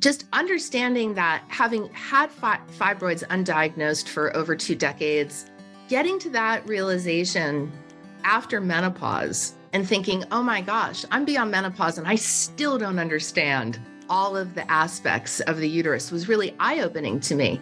[0.00, 5.44] just understanding that having had fi- fibroids undiagnosed for over two decades,
[5.88, 7.70] getting to that realization
[8.24, 13.78] after menopause and thinking, oh my gosh, I'm beyond menopause and I still don't understand
[14.08, 17.60] all of the aspects of the uterus was really eye opening to me.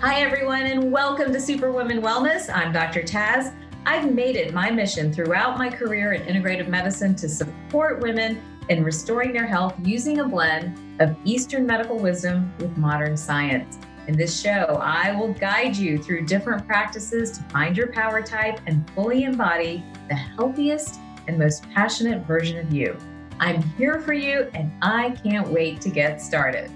[0.00, 2.54] Hi, everyone, and welcome to Superwoman Wellness.
[2.54, 3.02] I'm Dr.
[3.02, 3.52] Taz.
[3.84, 8.84] I've made it my mission throughout my career in integrative medicine to support women in
[8.84, 13.78] restoring their health using a blend of Eastern medical wisdom with modern science.
[14.06, 18.60] In this show, I will guide you through different practices to find your power type
[18.66, 22.96] and fully embody the healthiest and most passionate version of you.
[23.38, 26.70] I'm here for you and I can't wait to get started.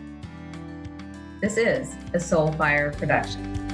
[1.40, 3.71] This is a Soulfire production.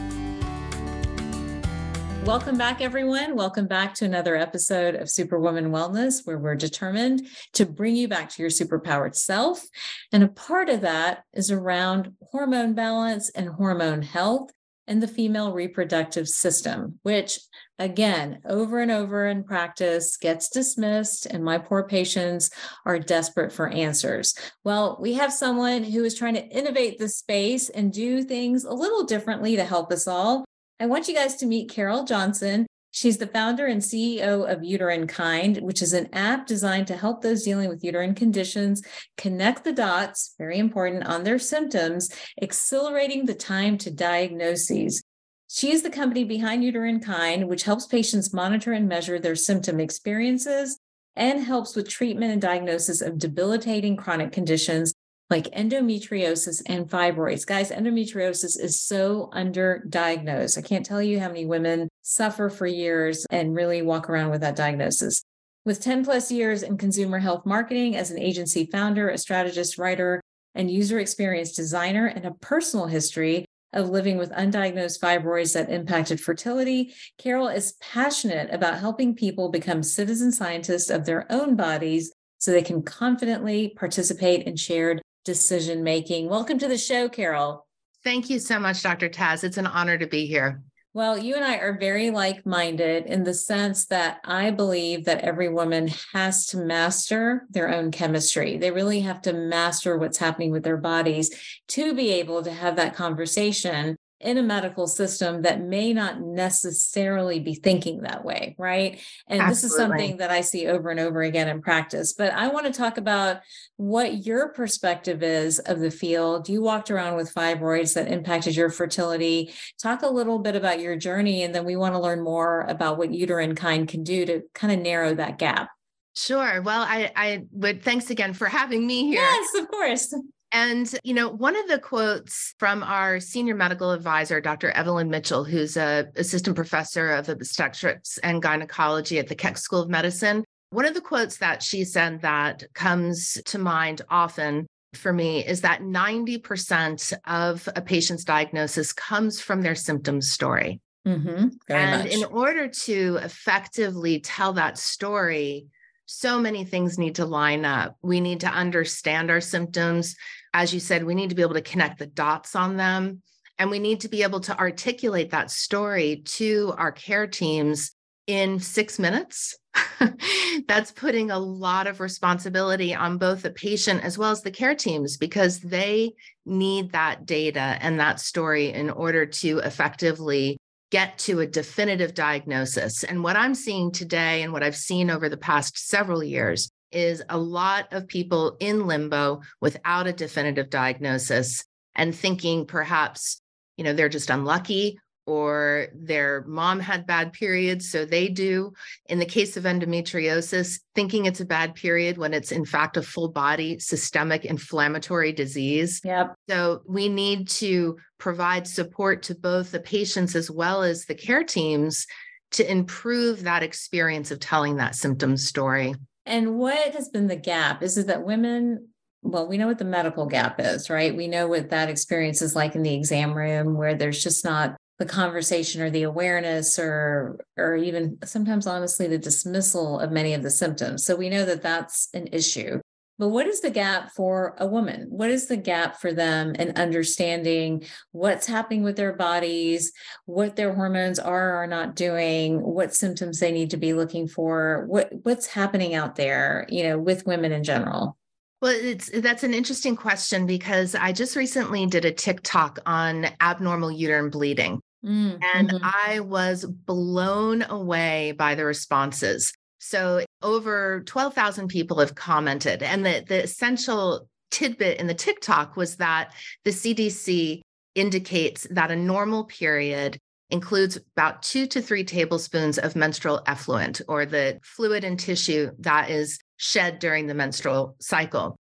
[2.29, 3.37] Welcome back, everyone.
[3.37, 8.29] Welcome back to another episode of Superwoman Wellness, where we're determined to bring you back
[8.29, 9.65] to your superpowered self.
[10.13, 14.51] And a part of that is around hormone balance and hormone health
[14.87, 17.41] and the female reproductive system, which
[17.79, 22.51] again, over and over in practice gets dismissed, and my poor patients
[22.85, 24.35] are desperate for answers.
[24.65, 28.75] Well, we have someone who is trying to innovate the space and do things a
[28.75, 30.45] little differently to help us all.
[30.81, 32.65] I want you guys to meet Carol Johnson.
[32.93, 37.43] She's the founder and CEO of Uterinekind, which is an app designed to help those
[37.43, 38.83] dealing with uterine conditions
[39.17, 45.03] connect the dots, very important, on their symptoms, accelerating the time to diagnoses.
[45.49, 50.79] She is the company behind Uterinekind, which helps patients monitor and measure their symptom experiences
[51.17, 54.95] and helps with treatment and diagnosis of debilitating chronic conditions
[55.31, 57.47] like endometriosis and fibroids.
[57.47, 60.57] Guys, endometriosis is so underdiagnosed.
[60.57, 64.41] I can't tell you how many women suffer for years and really walk around with
[64.41, 65.23] that diagnosis.
[65.67, 70.23] With 10 plus years in consumer health marketing as an agency founder, a strategist, writer,
[70.55, 76.19] and user experience designer, and a personal history of living with undiagnosed fibroids that impacted
[76.19, 82.51] fertility, Carol is passionate about helping people become citizen scientists of their own bodies so
[82.51, 86.27] they can confidently participate in shared decision making.
[86.27, 87.67] Welcome to the show, Carol.
[88.03, 89.11] Thank you so much, Dr.
[89.11, 89.45] Taz.
[89.45, 90.63] It's an honor to be here.
[90.95, 95.21] Well, you and I are very like minded in the sense that I believe that
[95.21, 98.57] every woman has to master their own chemistry.
[98.57, 101.31] They really have to master what's happening with their bodies
[101.69, 107.39] to be able to have that conversation in a medical system that may not necessarily
[107.39, 109.01] be thinking that way, right?
[109.29, 109.51] And Absolutely.
[109.51, 112.13] this is something that I see over and over again in practice.
[112.15, 113.39] But I want to talk about
[113.77, 116.49] what your perspective is of the field.
[116.49, 119.53] You walked around with fibroids that impacted your fertility.
[119.81, 122.99] Talk a little bit about your journey, and then we want to learn more about
[122.99, 125.71] what uterinekind can do to kind of narrow that gap.
[126.17, 126.61] Sure.
[126.63, 129.21] Well, I, I would thanks again for having me here.
[129.21, 130.13] Yes, of course.
[130.53, 134.71] And, you know, one of the quotes from our senior medical advisor, Dr.
[134.71, 139.91] Evelyn Mitchell, who's a assistant professor of obstetrics and gynecology at the Keck School of
[139.91, 145.45] Medicine, one of the quotes that she said that comes to mind often for me
[145.45, 150.81] is that 90% of a patient's diagnosis comes from their symptom story.
[151.07, 152.13] Mm-hmm, and much.
[152.13, 155.69] in order to effectively tell that story,
[156.05, 157.97] so many things need to line up.
[158.03, 160.17] We need to understand our symptoms.
[160.55, 163.23] As you said, we need to be able to connect the dots on them.
[163.59, 167.93] And we need to be able to articulate that story to our care teams
[168.27, 169.57] in six minutes.
[170.69, 174.75] That's putting a lot of responsibility on both the patient as well as the care
[174.75, 176.13] teams because they
[176.45, 180.59] need that data and that story in order to effectively
[180.91, 183.05] get to a definitive diagnosis.
[183.05, 187.23] And what I'm seeing today and what I've seen over the past several years is
[187.29, 193.41] a lot of people in limbo without a definitive diagnosis and thinking perhaps,
[193.77, 194.99] you know, they're just unlucky
[195.29, 198.73] or their mom had bad periods, so they do.
[199.11, 203.03] In the case of endometriosis, thinking it's a bad period when it's in fact a
[203.03, 206.01] full body systemic inflammatory disease.
[206.03, 206.35] Yep.
[206.49, 211.45] So we need to provide support to both the patients as well as the care
[211.45, 212.07] teams
[212.53, 215.95] to improve that experience of telling that symptom story.
[216.29, 217.83] And what has been the gap?
[217.83, 218.89] Is it that women
[219.23, 221.15] well, we know what the medical gap is, right?
[221.15, 224.77] We know what that experience is like in the exam room where there's just not
[224.99, 230.43] the conversation or the awareness or or even sometimes honestly the dismissal of many of
[230.43, 232.81] the symptoms so we know that that's an issue
[233.19, 236.77] but what is the gap for a woman what is the gap for them in
[236.77, 239.93] understanding what's happening with their bodies
[240.25, 244.27] what their hormones are or are not doing what symptoms they need to be looking
[244.29, 248.17] for what what's happening out there you know with women in general
[248.61, 253.93] Well, it's that's an interesting question because I just recently did a TikTok on abnormal
[253.93, 254.81] uterine bleeding.
[255.05, 255.85] Mm, and mm-hmm.
[256.09, 259.53] I was blown away by the responses.
[259.79, 262.83] So over 12,000 people have commented.
[262.83, 266.33] And the, the essential tidbit in the TikTok was that
[266.65, 267.61] the CDC
[267.95, 270.19] indicates that a normal period
[270.51, 276.11] includes about two to three tablespoons of menstrual effluent or the fluid and tissue that
[276.11, 278.57] is shed during the menstrual cycle.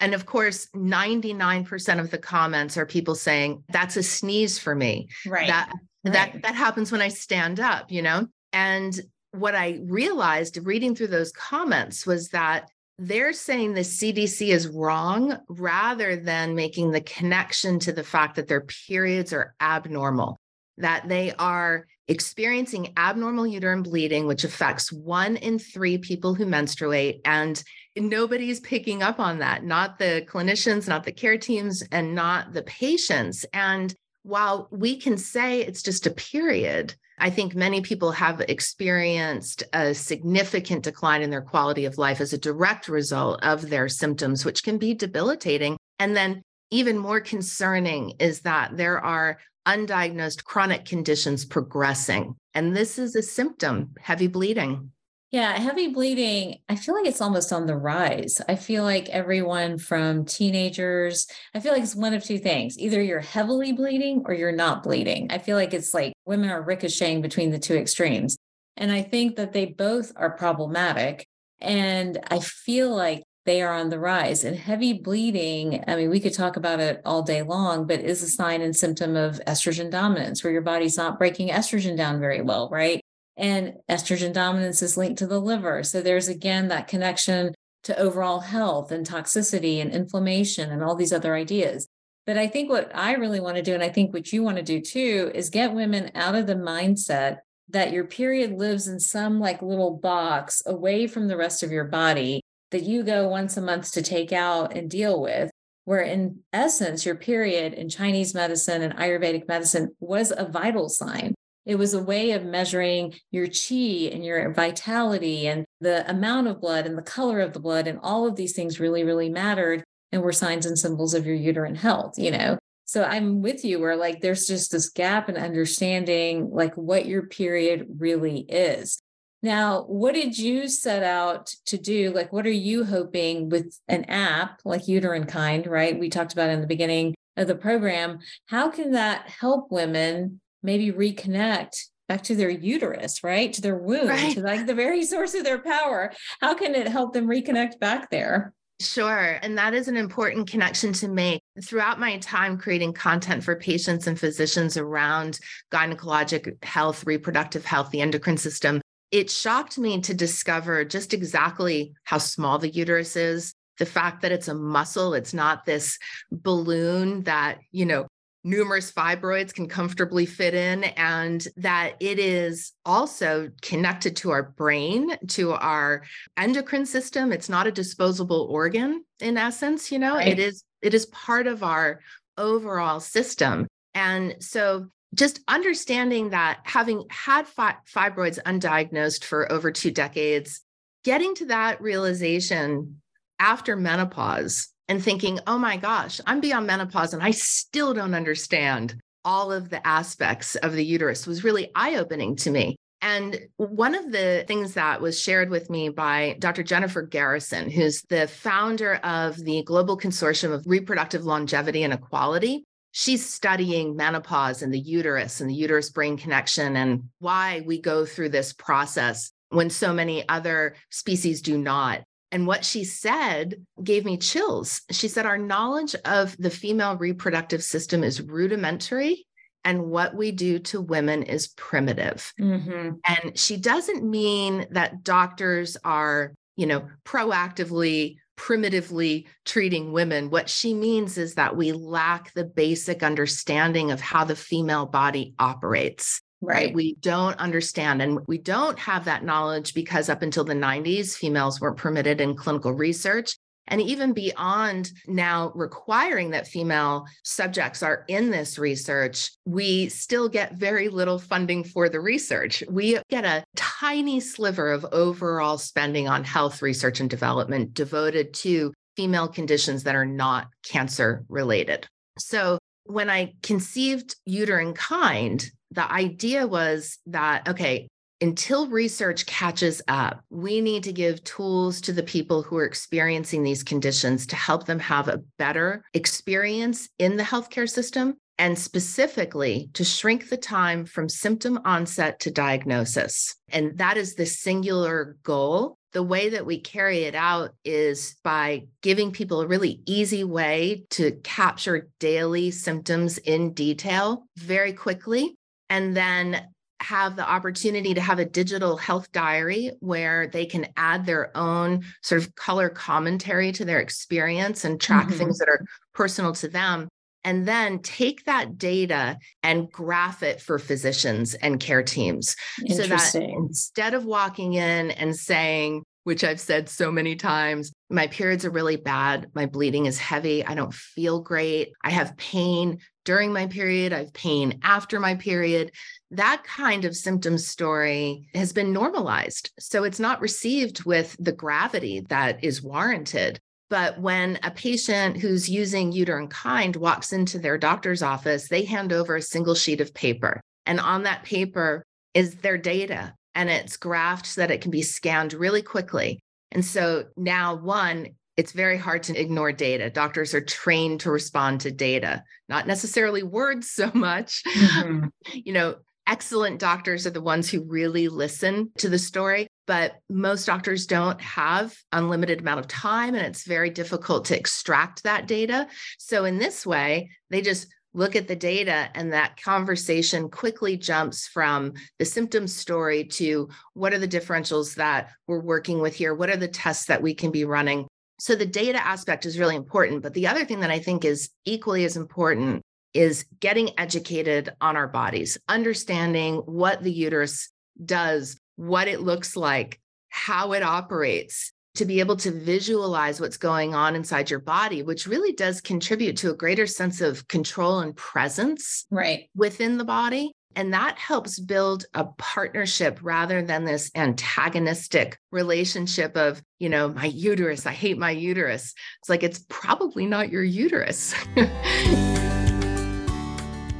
[0.00, 5.08] And of course, 99% of the comments are people saying, that's a sneeze for me.
[5.26, 5.48] Right.
[5.48, 5.72] That
[6.04, 6.12] right.
[6.12, 8.26] that that happens when I stand up, you know?
[8.52, 8.98] And
[9.32, 15.38] what I realized reading through those comments was that they're saying the CDC is wrong
[15.48, 20.38] rather than making the connection to the fact that their periods are abnormal,
[20.76, 27.20] that they are experiencing abnormal uterine bleeding, which affects one in three people who menstruate.
[27.24, 27.62] And
[27.96, 32.62] nobody's picking up on that, not the clinicians, not the care teams, and not the
[32.64, 33.46] patients.
[33.54, 33.94] And
[34.24, 39.94] while we can say it's just a period, I think many people have experienced a
[39.94, 44.64] significant decline in their quality of life as a direct result of their symptoms, which
[44.64, 45.76] can be debilitating.
[45.98, 52.36] And then, even more concerning is that there are undiagnosed chronic conditions progressing.
[52.54, 54.90] And this is a symptom heavy bleeding.
[55.30, 58.40] Yeah, heavy bleeding, I feel like it's almost on the rise.
[58.48, 62.76] I feel like everyone from teenagers, I feel like it's one of two things.
[62.76, 65.28] Either you're heavily bleeding or you're not bleeding.
[65.30, 68.36] I feel like it's like women are ricocheting between the two extremes.
[68.76, 71.28] And I think that they both are problematic.
[71.60, 74.42] And I feel like they are on the rise.
[74.42, 78.24] And heavy bleeding, I mean, we could talk about it all day long, but is
[78.24, 82.42] a sign and symptom of estrogen dominance, where your body's not breaking estrogen down very
[82.42, 83.00] well, right?
[83.40, 85.82] And estrogen dominance is linked to the liver.
[85.82, 87.54] So there's again that connection
[87.84, 91.88] to overall health and toxicity and inflammation and all these other ideas.
[92.26, 94.58] But I think what I really want to do, and I think what you want
[94.58, 97.38] to do too, is get women out of the mindset
[97.70, 101.84] that your period lives in some like little box away from the rest of your
[101.84, 105.50] body that you go once a month to take out and deal with.
[105.86, 111.34] Where in essence, your period in Chinese medicine and Ayurvedic medicine was a vital sign.
[111.66, 116.60] It was a way of measuring your chi and your vitality and the amount of
[116.60, 117.86] blood and the color of the blood.
[117.86, 121.36] And all of these things really, really mattered and were signs and symbols of your
[121.36, 122.58] uterine health, you know?
[122.86, 127.22] So I'm with you where like there's just this gap in understanding like what your
[127.22, 129.00] period really is.
[129.42, 132.10] Now, what did you set out to do?
[132.10, 135.98] Like, what are you hoping with an app like Uterinekind, right?
[135.98, 138.18] We talked about in the beginning of the program.
[138.46, 141.76] How can that help women maybe reconnect
[142.08, 143.52] back to their uterus, right?
[143.52, 144.34] To their womb, right.
[144.34, 146.12] to like the very source of their power.
[146.40, 148.52] How can it help them reconnect back there?
[148.80, 149.38] Sure.
[149.42, 151.42] And that is an important connection to make.
[151.62, 155.38] Throughout my time creating content for patients and physicians around
[155.70, 158.80] gynecologic health, reproductive health, the endocrine system,
[159.10, 163.52] it shocked me to discover just exactly how small the uterus is.
[163.78, 165.98] The fact that it's a muscle, it's not this
[166.32, 168.06] balloon that, you know,
[168.42, 175.16] numerous fibroids can comfortably fit in, and that it is also connected to our brain,
[175.28, 176.02] to our
[176.36, 177.32] endocrine system.
[177.32, 180.28] It's not a disposable organ in essence, you know, right.
[180.28, 182.00] it is it is part of our
[182.38, 183.66] overall system.
[183.94, 190.62] And so just understanding that having had fi- fibroids undiagnosed for over two decades,
[191.04, 193.00] getting to that realization
[193.38, 198.96] after menopause and thinking, oh my gosh, I'm beyond menopause and I still don't understand
[199.24, 202.76] all of the aspects of the uterus was really eye opening to me.
[203.00, 206.64] And one of the things that was shared with me by Dr.
[206.64, 213.24] Jennifer Garrison, who's the founder of the Global Consortium of Reproductive Longevity and Equality, she's
[213.24, 218.30] studying menopause and the uterus and the uterus brain connection and why we go through
[218.30, 222.02] this process when so many other species do not.
[222.32, 224.82] And what she said gave me chills.
[224.90, 229.26] She said, Our knowledge of the female reproductive system is rudimentary,
[229.64, 232.32] and what we do to women is primitive.
[232.40, 232.92] Mm-hmm.
[233.06, 240.30] And she doesn't mean that doctors are, you know, proactively, primitively treating women.
[240.30, 245.34] What she means is that we lack the basic understanding of how the female body
[245.38, 246.22] operates.
[246.42, 246.74] Right.
[246.74, 248.00] We don't understand.
[248.00, 252.34] And we don't have that knowledge because up until the 90s, females weren't permitted in
[252.34, 253.36] clinical research.
[253.68, 260.54] And even beyond now requiring that female subjects are in this research, we still get
[260.54, 262.64] very little funding for the research.
[262.68, 268.72] We get a tiny sliver of overall spending on health research and development devoted to
[268.96, 271.86] female conditions that are not cancer related.
[272.18, 277.88] So when I conceived Uterinekind, the idea was that, okay,
[278.20, 283.42] until research catches up, we need to give tools to the people who are experiencing
[283.42, 289.70] these conditions to help them have a better experience in the healthcare system and specifically
[289.74, 293.34] to shrink the time from symptom onset to diagnosis.
[293.50, 295.76] And that is the singular goal.
[295.92, 300.84] The way that we carry it out is by giving people a really easy way
[300.90, 305.36] to capture daily symptoms in detail very quickly
[305.70, 306.46] and then
[306.80, 311.84] have the opportunity to have a digital health diary where they can add their own
[312.02, 315.18] sort of color commentary to their experience and track mm-hmm.
[315.18, 316.88] things that are personal to them.
[317.22, 322.34] And then take that data and graph it for physicians and care teams.
[322.66, 328.06] So that instead of walking in and saying, which I've said so many times, my
[328.06, 329.26] periods are really bad.
[329.34, 330.46] My bleeding is heavy.
[330.46, 331.72] I don't feel great.
[331.84, 332.78] I have pain
[333.10, 333.92] during my period.
[333.92, 335.72] I have pain after my period
[336.12, 339.50] that kind of symptom story has been normalized.
[339.58, 343.40] So it's not received with the gravity that is warranted.
[343.68, 349.16] But when a patient who's using Uterinekind walks into their doctor's office, they hand over
[349.16, 350.40] a single sheet of paper.
[350.66, 354.82] And on that paper is their data, and it's graphed so that it can be
[354.82, 356.20] scanned really quickly.
[356.52, 358.08] And so now, one,
[358.40, 359.90] it's very hard to ignore data.
[359.90, 364.42] Doctors are trained to respond to data, not necessarily words so much.
[364.44, 365.08] Mm-hmm.
[365.44, 370.46] You know, excellent doctors are the ones who really listen to the story but most
[370.46, 375.68] doctors don't have unlimited amount of time and it's very difficult to extract that data
[375.98, 381.28] so in this way they just look at the data and that conversation quickly jumps
[381.28, 386.30] from the symptom story to what are the differentials that we're working with here what
[386.30, 387.86] are the tests that we can be running
[388.20, 391.30] so the data aspect is really important but the other thing that i think is
[391.44, 392.62] equally as important
[392.94, 397.50] is getting educated on our bodies, understanding what the uterus
[397.84, 403.74] does, what it looks like, how it operates, to be able to visualize what's going
[403.74, 407.94] on inside your body, which really does contribute to a greater sense of control and
[407.96, 409.30] presence right.
[409.36, 410.32] within the body.
[410.56, 417.04] And that helps build a partnership rather than this antagonistic relationship of, you know, my
[417.04, 418.74] uterus, I hate my uterus.
[419.00, 421.12] It's like, it's probably not your uterus.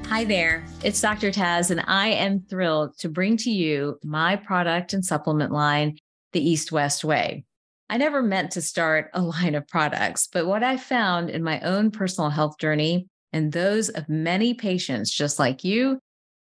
[0.07, 1.31] Hi there, it's Dr.
[1.33, 5.99] Taz, and I am thrilled to bring to you my product and supplement line,
[6.33, 7.45] the East West Way.
[7.89, 11.61] I never meant to start a line of products, but what I found in my
[11.63, 16.01] own personal health journey and those of many patients just like you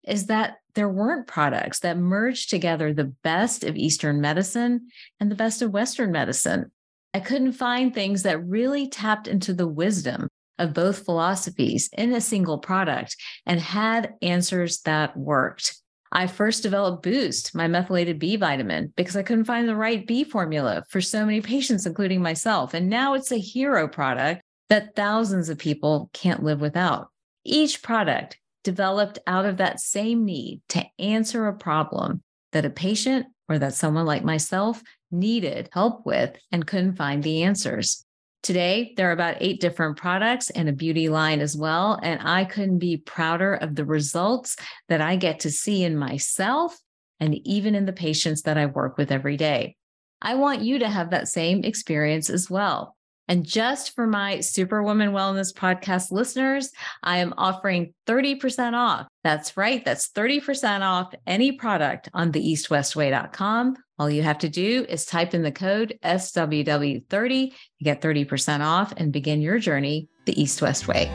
[0.09, 4.89] is that there weren't products that merged together the best of Eastern medicine
[5.21, 6.71] and the best of Western medicine.
[7.15, 12.21] I couldn't find things that really tapped into the wisdom of both philosophies in a
[12.21, 15.77] single product and had answers that worked.
[16.11, 20.25] I first developed Boost, my methylated B vitamin, because I couldn't find the right B
[20.25, 22.73] formula for so many patients, including myself.
[22.73, 27.09] And now it's a hero product that thousands of people can't live without.
[27.45, 32.23] Each product developed out of that same need to answer a problem
[32.53, 37.45] that a patient or that someone like myself needed help with and couldn't find the
[37.45, 38.05] answers.
[38.43, 41.99] Today, there are about eight different products and a beauty line as well.
[42.03, 44.55] And I couldn't be prouder of the results
[44.91, 46.77] that I get to see in myself
[47.21, 49.77] and even in the patients that I work with every day.
[50.21, 52.98] I want you to have that same experience as well.
[53.29, 56.71] And just for my Superwoman Wellness podcast listeners,
[57.03, 59.07] I am offering 30% off.
[59.23, 59.85] That's right.
[59.85, 63.77] That's 30% off any product on theeastwestway.com.
[63.99, 68.95] All you have to do is type in the code SWW30 to get 30% off
[68.97, 71.11] and begin your journey the East West Way.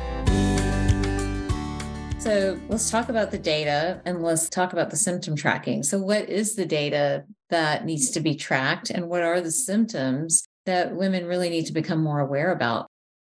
[2.19, 5.83] So let's talk about the data and let's talk about the symptom tracking.
[5.83, 10.47] So, what is the data that needs to be tracked, and what are the symptoms
[10.65, 12.89] that women really need to become more aware about?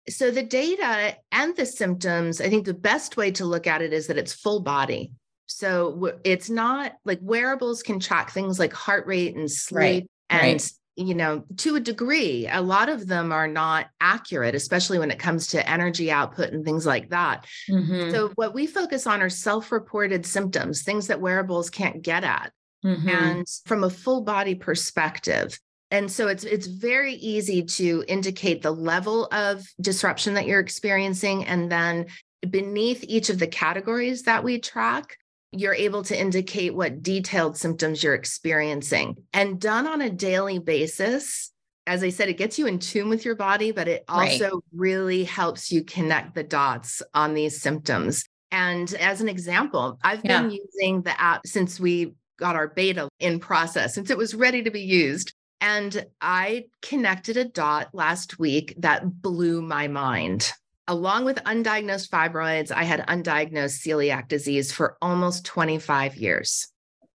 [0.09, 3.93] So, the data and the symptoms, I think the best way to look at it
[3.93, 5.13] is that it's full body.
[5.47, 10.41] So, it's not like wearables can track things like heart rate and sleep right.
[10.41, 14.99] and right you know, to a degree, a lot of them are not accurate, especially
[14.99, 17.45] when it comes to energy output and things like that.
[17.71, 18.13] Mm-hmm.
[18.13, 22.51] So, what we focus on are self reported symptoms, things that wearables can't get at.
[22.85, 23.09] Mm-hmm.
[23.09, 25.59] And from a full body perspective,
[25.91, 31.45] and so it's it's very easy to indicate the level of disruption that you're experiencing
[31.45, 32.07] and then
[32.49, 35.17] beneath each of the categories that we track
[35.53, 41.53] you're able to indicate what detailed symptoms you're experiencing and done on a daily basis
[41.87, 44.63] as I said, it gets you in tune with your body, but it also right.
[44.75, 48.25] really helps you connect the dots on these symptoms.
[48.51, 50.43] And as an example, I've yeah.
[50.43, 54.63] been using the app since we got our beta in process, since it was ready
[54.65, 55.33] to be used.
[55.61, 60.53] And I connected a dot last week that blew my mind.
[60.89, 66.69] Along with undiagnosed fibroids, I had undiagnosed celiac disease for almost 25 years.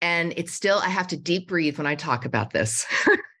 [0.02, 2.86] And it's still, I have to deep breathe when I talk about this.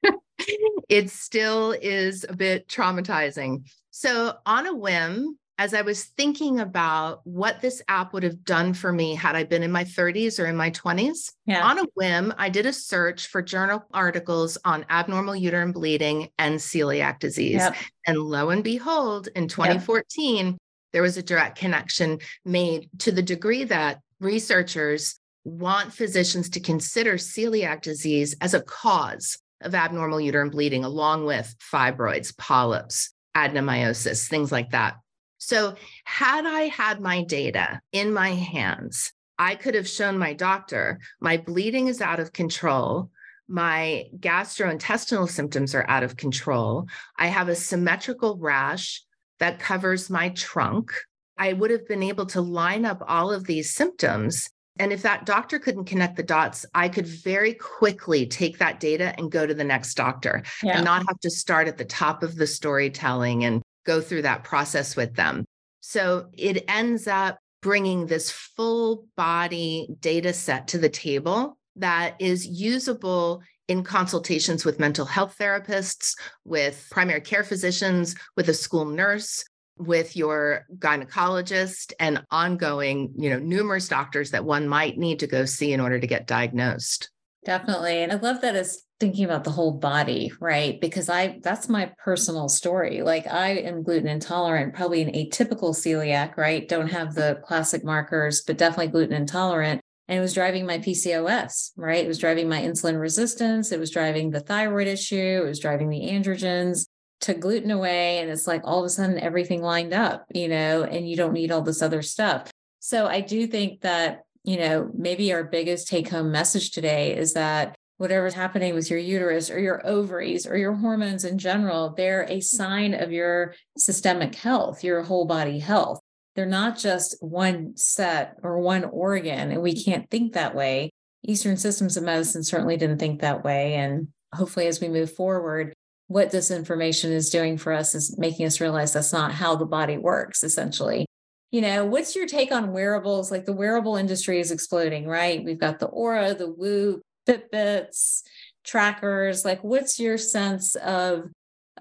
[0.88, 3.68] it still is a bit traumatizing.
[3.90, 8.72] So, on a whim, as I was thinking about what this app would have done
[8.72, 11.62] for me had I been in my 30s or in my 20s, yeah.
[11.62, 16.54] on a whim, I did a search for journal articles on abnormal uterine bleeding and
[16.54, 17.56] celiac disease.
[17.56, 17.76] Yep.
[18.06, 20.56] And lo and behold, in 2014, yep.
[20.94, 27.14] there was a direct connection made to the degree that researchers want physicians to consider
[27.14, 34.50] celiac disease as a cause of abnormal uterine bleeding, along with fibroids, polyps, adenomyosis, things
[34.50, 34.94] like that.
[35.40, 41.00] So, had I had my data in my hands, I could have shown my doctor
[41.18, 43.10] my bleeding is out of control.
[43.48, 46.86] My gastrointestinal symptoms are out of control.
[47.16, 49.02] I have a symmetrical rash
[49.38, 50.92] that covers my trunk.
[51.38, 54.50] I would have been able to line up all of these symptoms.
[54.78, 59.14] And if that doctor couldn't connect the dots, I could very quickly take that data
[59.16, 60.76] and go to the next doctor yeah.
[60.76, 64.44] and not have to start at the top of the storytelling and go through that
[64.44, 65.44] process with them.
[65.80, 72.46] So it ends up bringing this full body data set to the table that is
[72.46, 79.44] usable in consultations with mental health therapists, with primary care physicians, with a school nurse,
[79.76, 85.44] with your gynecologist and ongoing, you know, numerous doctors that one might need to go
[85.44, 87.10] see in order to get diagnosed.
[87.44, 88.02] Definitely.
[88.02, 90.80] And I love that it's thinking about the whole body, right?
[90.80, 93.02] Because I that's my personal story.
[93.02, 96.68] Like I am gluten intolerant, probably an atypical celiac, right?
[96.68, 99.80] Don't have the classic markers, but definitely gluten intolerant.
[100.06, 102.04] And it was driving my PCOS, right?
[102.04, 103.72] It was driving my insulin resistance.
[103.72, 105.42] It was driving the thyroid issue.
[105.44, 106.86] It was driving the androgens.
[107.22, 108.18] to gluten away.
[108.18, 111.32] And it's like all of a sudden everything lined up, you know, and you don't
[111.32, 112.50] need all this other stuff.
[112.80, 117.34] So I do think that, you know, maybe our biggest take home message today is
[117.34, 122.24] that whatever's happening with your uterus or your ovaries or your hormones in general, they're
[122.30, 126.00] a sign of your systemic health, your whole body health.
[126.34, 130.88] They're not just one set or one organ, and we can't think that way.
[131.26, 133.74] Eastern systems of medicine certainly didn't think that way.
[133.74, 135.74] And hopefully, as we move forward,
[136.06, 139.66] what this information is doing for us is making us realize that's not how the
[139.66, 141.04] body works, essentially.
[141.50, 143.30] You know, what's your take on wearables?
[143.30, 145.44] Like the wearable industry is exploding, right?
[145.44, 148.22] We've got the Oura, the Whoop, Fitbits,
[148.64, 149.44] trackers.
[149.44, 151.30] Like, what's your sense of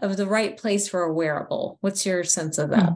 [0.02, 1.78] of the right place for a wearable?
[1.82, 2.94] What's your sense of that?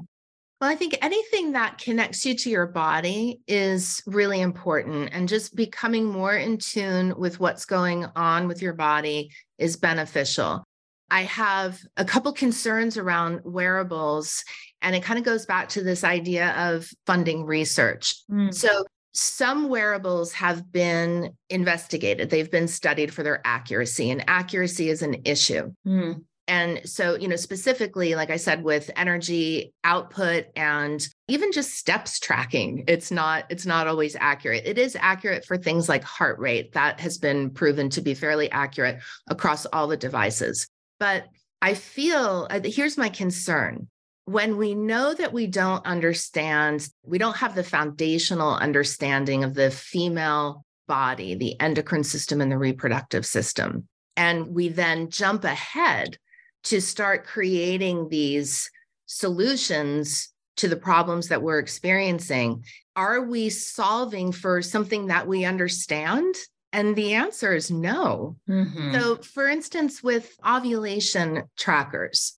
[0.62, 5.10] Well, I think anything that connects you to your body is really important.
[5.12, 10.64] And just becoming more in tune with what's going on with your body is beneficial.
[11.12, 14.44] I have a couple concerns around wearables,
[14.82, 18.16] and it kind of goes back to this idea of funding research.
[18.32, 18.54] Mm.
[18.54, 25.02] So, some wearables have been investigated, they've been studied for their accuracy, and accuracy is
[25.02, 25.72] an issue.
[25.86, 26.24] Mm.
[26.48, 32.20] And so, you know, specifically, like I said, with energy output and even just steps
[32.20, 34.64] tracking, it's not, it's not always accurate.
[34.66, 36.74] It is accurate for things like heart rate.
[36.74, 40.68] That has been proven to be fairly accurate across all the devices.
[41.00, 41.28] But
[41.62, 43.88] I feel uh, here's my concern
[44.26, 49.72] when we know that we don't understand, we don't have the foundational understanding of the
[49.72, 56.18] female body, the endocrine system, and the reproductive system, and we then jump ahead
[56.66, 58.70] to start creating these
[59.06, 62.64] solutions to the problems that we're experiencing,
[62.96, 66.36] are we solving for something that we understand?
[66.72, 68.38] And the answer is no.
[68.50, 68.94] Mm-hmm.
[68.94, 72.38] So, for instance, with ovulation trackers,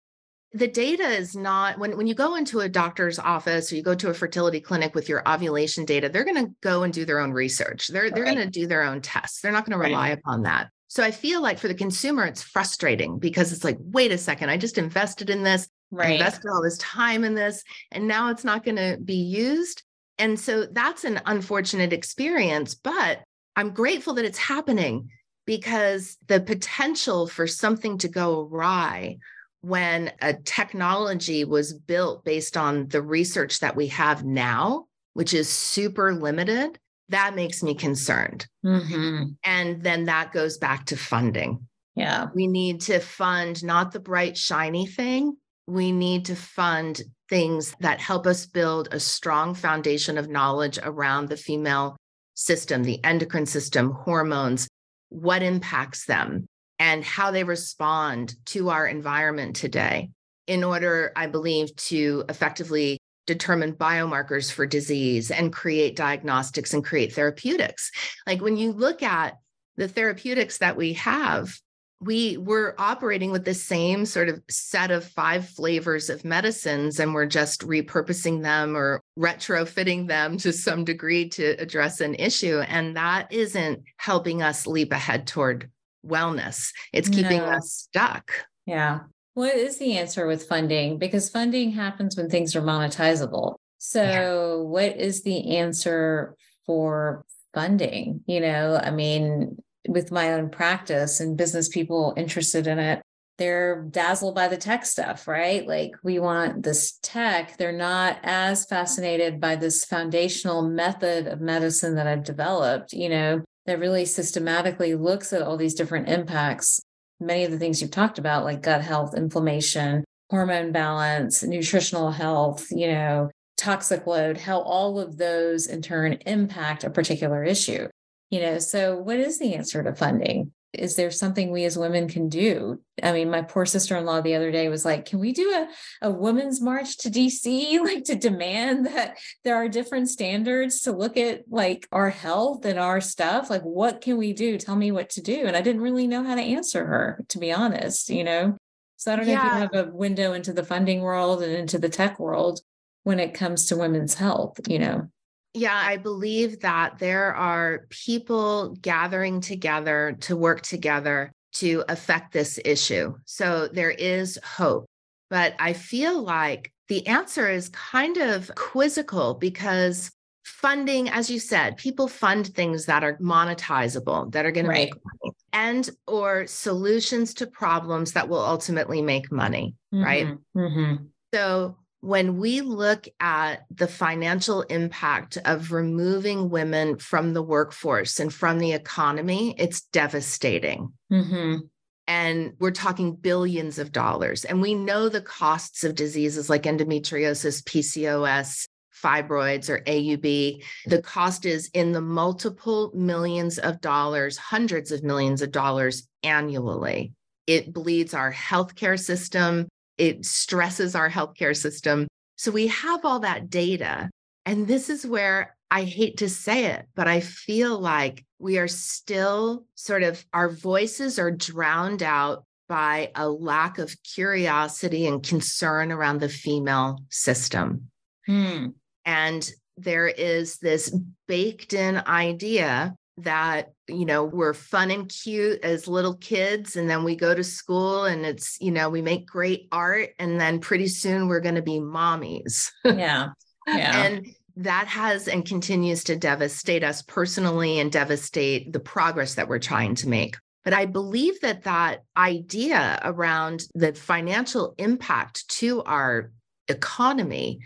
[0.55, 3.93] the data is not when, when you go into a doctor's office or you go
[3.93, 7.19] to a fertility clinic with your ovulation data they're going to go and do their
[7.19, 7.89] own research.
[7.89, 9.41] They're, they're going to do their own tests.
[9.41, 10.17] They're not going to rely right.
[10.17, 10.69] upon that.
[10.87, 14.49] So i feel like for the consumer it's frustrating because it's like wait a second
[14.49, 16.13] i just invested in this right.
[16.13, 19.83] invested all this time in this and now it's not going to be used.
[20.17, 23.19] And so that's an unfortunate experience but
[23.57, 25.09] i'm grateful that it's happening
[25.45, 29.17] because the potential for something to go awry
[29.65, 35.49] when a technology was built based on the research that we have now, which is
[35.49, 36.77] super limited,
[37.09, 38.45] that makes me concerned.
[38.63, 39.23] Mm-hmm.
[39.43, 41.67] And then that goes back to funding.
[41.95, 42.27] Yeah.
[42.35, 45.35] We need to fund not the bright, shiny thing.
[45.65, 51.29] We need to fund things that help us build a strong foundation of knowledge around
[51.29, 51.97] the female
[52.35, 54.67] system, the endocrine system, hormones,
[55.09, 56.45] what impacts them,
[56.79, 60.09] and how they respond to our environment today
[60.47, 67.13] in order, I believe, to effectively determine biomarkers for disease and create diagnostics and create
[67.13, 67.91] therapeutics.
[68.27, 69.37] Like when you look at
[69.77, 71.57] the therapeutics that we have,
[72.01, 77.13] we were operating with the same sort of set of five flavors of medicines and
[77.13, 82.97] we're just repurposing them or retrofitting them to some degree to address an issue and
[82.97, 85.69] that isn't helping us leap ahead toward
[86.07, 87.45] wellness it's keeping no.
[87.45, 88.31] us stuck
[88.65, 88.99] yeah
[89.33, 94.55] what is the answer with funding because funding happens when things are monetizable so yeah.
[94.63, 101.37] what is the answer for funding you know i mean with my own practice and
[101.37, 103.01] business people interested in it
[103.37, 105.67] they're dazzled by the tech stuff, right?
[105.67, 107.57] Like we want this tech.
[107.57, 113.43] They're not as fascinated by this foundational method of medicine that I've developed, you know,
[113.65, 116.79] that really systematically looks at all these different impacts.
[117.19, 122.67] Many of the things you've talked about, like gut health, inflammation, hormone balance, nutritional health,
[122.71, 127.87] you know, toxic load, how all of those in turn impact a particular issue
[128.29, 132.07] you know so what is the answer to funding is there something we as women
[132.07, 132.79] can do?
[133.01, 136.11] I mean my poor sister-in-law the other day was like can we do a, a
[136.11, 141.43] women's march to dc like to demand that there are different standards to look at
[141.49, 143.49] like our health and our stuff?
[143.49, 144.57] Like what can we do?
[144.57, 145.45] Tell me what to do.
[145.45, 148.57] And i didn't really know how to answer her to be honest you know?
[148.97, 151.79] So i don't know if you have a window into the funding world and into
[151.79, 152.61] the tech world
[153.03, 155.09] when it comes to women's health you know
[155.55, 162.59] yeah, I believe that there are people gathering together to work together to affect this
[162.65, 163.15] issue.
[163.25, 164.85] So there is hope.
[165.29, 170.11] But I feel like the answer is kind of quizzical because
[170.43, 174.91] funding as you said people fund things that are monetizable that are going right.
[174.91, 180.03] to make money and or solutions to problems that will ultimately make money mm-hmm.
[180.03, 181.03] right mm-hmm.
[181.33, 188.31] so when we look at the financial impact of removing women from the workforce and
[188.31, 190.93] from the economy, it's devastating.
[191.11, 191.61] Mm-hmm.
[192.07, 194.45] And we're talking billions of dollars.
[194.45, 198.67] And we know the costs of diseases like endometriosis, PCOS,
[199.03, 200.63] fibroids, or AUB.
[200.85, 207.13] The cost is in the multiple millions of dollars, hundreds of millions of dollars annually.
[207.47, 212.07] It bleeds our healthcare system it stresses our healthcare system.
[212.37, 214.09] So we have all that data.
[214.45, 218.67] And this is where I hate to say it, but I feel like we are
[218.67, 225.91] still sort of, our voices are drowned out by a lack of curiosity and concern
[225.91, 227.89] around the female system.
[228.25, 228.67] Hmm.
[229.05, 230.95] And there is this
[231.27, 237.03] baked in idea that you know we're fun and cute as little kids and then
[237.03, 240.87] we go to school and it's you know we make great art and then pretty
[240.87, 242.71] soon we're going to be mommies.
[242.83, 243.29] Yeah
[243.67, 244.03] yeah.
[244.03, 249.59] And that has and continues to devastate us personally and devastate the progress that we're
[249.59, 250.37] trying to make.
[250.63, 256.31] But i believe that that idea around the financial impact to our
[256.67, 257.59] economy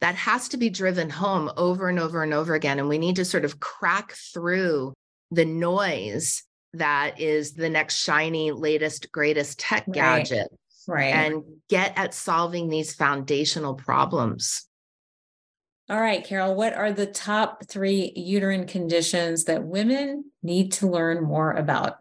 [0.00, 2.78] that has to be driven home over and over and over again.
[2.78, 4.92] And we need to sort of crack through
[5.30, 6.42] the noise
[6.74, 9.94] that is the next shiny, latest, greatest tech right.
[9.94, 10.48] gadget.
[10.88, 11.14] Right.
[11.14, 14.66] And get at solving these foundational problems.
[15.88, 21.22] All right, Carol, what are the top three uterine conditions that women need to learn
[21.22, 21.98] more about?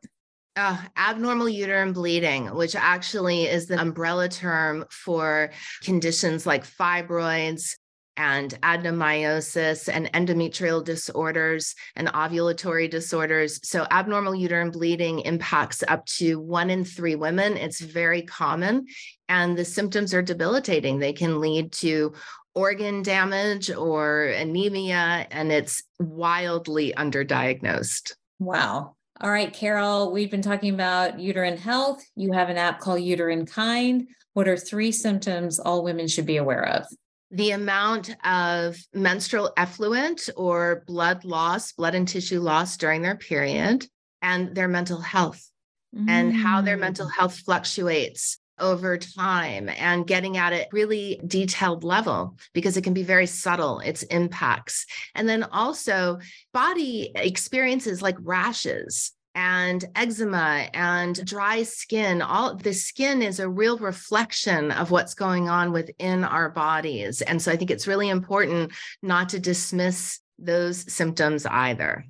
[0.55, 5.51] Uh, abnormal uterine bleeding, which actually is the umbrella term for
[5.83, 7.75] conditions like fibroids,
[8.17, 13.59] and adenomyosis and endometrial disorders and ovulatory disorders.
[13.67, 17.57] So, abnormal uterine bleeding impacts up to one in three women.
[17.57, 18.85] It's very common,
[19.29, 20.99] and the symptoms are debilitating.
[20.99, 22.13] They can lead to
[22.53, 28.13] organ damage or anemia, and it's wildly underdiagnosed.
[28.39, 28.95] Wow.
[29.21, 32.03] All right, Carol, we've been talking about uterine health.
[32.15, 34.07] You have an app called Uterinekind.
[34.33, 36.85] What are three symptoms all women should be aware of?
[37.31, 43.85] The amount of menstrual effluent or blood loss, blood and tissue loss during their period,
[44.21, 45.49] and their mental health
[45.95, 46.09] mm.
[46.09, 47.11] and how their mental mm.
[47.17, 53.03] health fluctuates over time and getting at it really detailed level because it can be
[53.03, 56.19] very subtle its impacts and then also
[56.53, 62.21] body experiences like rashes and eczema and dry skin.
[62.21, 67.21] All the skin is a real reflection of what's going on within our bodies.
[67.21, 68.71] And so I think it's really important
[69.03, 72.05] not to dismiss those symptoms either.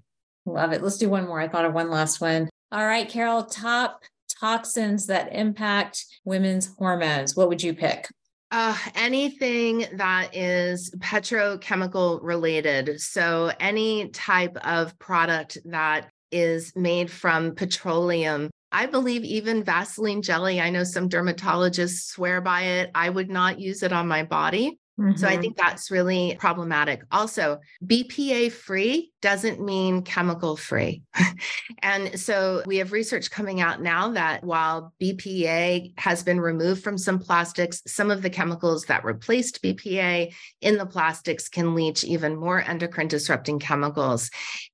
[0.45, 0.83] Love it.
[0.83, 1.41] Let's do one more.
[1.41, 2.49] I thought of one last one.
[2.71, 4.03] All right, Carol, top
[4.39, 7.35] toxins that impact women's hormones.
[7.35, 8.07] What would you pick?
[8.51, 13.01] Uh, anything that is petrochemical related.
[13.01, 18.49] So, any type of product that is made from petroleum.
[18.71, 22.91] I believe even Vaseline jelly, I know some dermatologists swear by it.
[22.93, 24.79] I would not use it on my body.
[24.99, 25.17] Mm-hmm.
[25.17, 25.41] So I mm-hmm.
[25.41, 27.03] think that's really problematic.
[27.11, 31.01] Also, BPA free doesn't mean chemical free.
[31.81, 36.95] and so we have research coming out now that while BPA has been removed from
[36.95, 42.35] some plastics, some of the chemicals that replaced BPA in the plastics can leach even
[42.35, 44.29] more endocrine disrupting chemicals.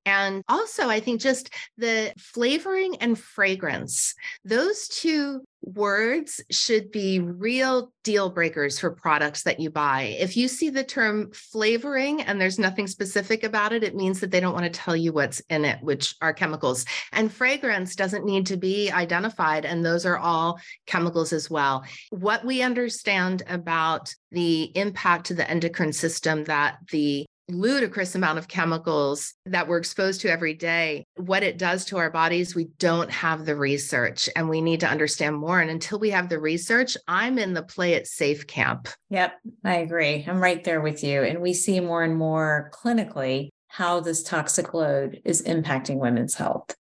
[0.06, 7.92] And also, I think just the flavoring and fragrance, those two words should be real
[8.04, 10.16] deal breakers for products that you buy.
[10.20, 14.32] If you see the term flavoring and there's nothing specific about it, it means that
[14.32, 16.86] they don't want to tell you what's in it, which are chemicals.
[17.14, 21.86] And fragrance doesn't need to be identified, and those are all chemicals as well.
[22.10, 28.48] What we understand about the impact to the endocrine system that the ludicrous amount of
[28.48, 33.12] chemicals that we're exposed to every day, what it does to our bodies, we don't
[33.12, 35.60] have the research and we need to understand more.
[35.60, 38.88] And until we have the research, I'm in the play it safe camp.
[39.10, 40.26] Yep, I agree.
[40.28, 41.24] I'm right there with you.
[41.24, 46.76] And we see more and more clinically how this toxic load is impacting women's health.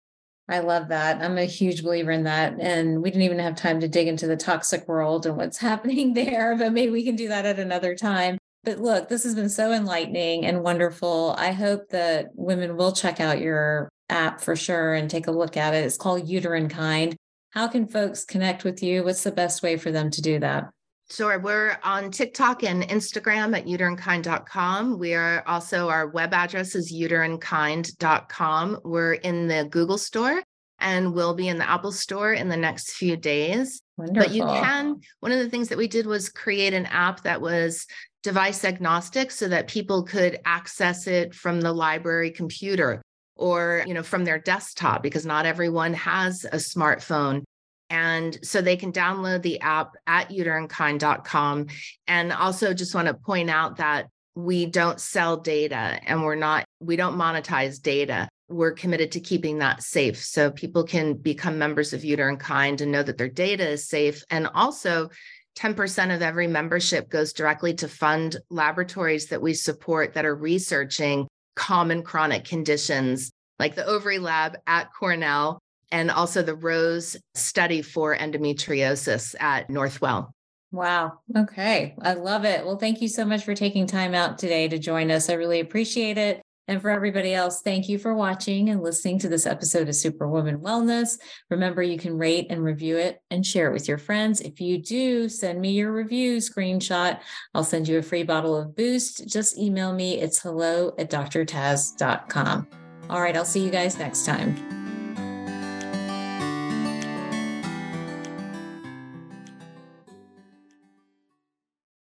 [0.49, 1.23] I love that.
[1.23, 2.55] I'm a huge believer in that.
[2.59, 6.15] And we didn't even have time to dig into the toxic world and what's happening
[6.15, 8.39] there, but maybe we can do that at another time.
[8.65, 11.37] But look, this has been so enlightening and wonderful.
[11.39, 15.57] I hope that women will check out your app for sure and take a look
[15.57, 15.85] at it.
[15.85, 17.15] It's called Uterinekind.
[17.51, 19.05] How can folks connect with you?
[19.05, 20.71] What's the best way for them to do that?
[21.11, 21.41] Sure.
[21.41, 24.99] We're on TikTok and Instagram at uterinekind.com.
[24.99, 28.79] We are also, our web address is uterinekind.com.
[28.85, 30.41] We're in the Google store
[30.79, 33.83] and we'll be in the Apple store in the next few days.
[33.97, 34.23] Wonderful.
[34.23, 37.41] But you can, one of the things that we did was create an app that
[37.41, 37.87] was
[38.23, 43.03] device agnostic so that people could access it from the library computer
[43.35, 47.43] or you know from their desktop because not everyone has a smartphone
[47.91, 51.67] and so they can download the app at uterinekind.com
[52.07, 56.65] and also just want to point out that we don't sell data and we're not
[56.81, 58.29] we don't monetize data.
[58.49, 60.23] We're committed to keeping that safe.
[60.23, 64.25] So people can become members of uterinekind and know that their data is safe.
[64.31, 65.11] And also
[65.59, 71.29] 10% of every membership goes directly to fund laboratories that we support that are researching
[71.55, 75.61] common chronic conditions like the ovary lab at Cornell
[75.93, 80.33] and also the Rose study for endometriosis at Northwell.
[80.73, 81.19] Wow.
[81.37, 81.95] Okay.
[82.01, 82.65] I love it.
[82.65, 85.29] Well, thank you so much for taking time out today to join us.
[85.29, 86.41] I really appreciate it.
[86.69, 90.59] And for everybody else, thank you for watching and listening to this episode of Superwoman
[90.59, 91.19] Wellness.
[91.51, 94.41] Remember, you can rate and review it and share it with your friends.
[94.41, 97.19] If you do, send me your review screenshot.
[97.55, 99.27] I'll send you a free bottle of Boost.
[99.27, 100.21] Just email me.
[100.21, 102.69] It's hello at drtaz.com.
[103.09, 104.80] All right, I'll see you guys next time.